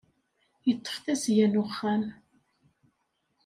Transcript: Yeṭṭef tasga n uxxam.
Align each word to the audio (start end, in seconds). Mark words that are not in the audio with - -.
Yeṭṭef 0.67 0.95
tasga 1.03 1.47
n 1.51 1.61
uxxam. 1.63 2.03